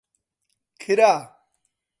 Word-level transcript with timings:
کرا. 0.81 1.13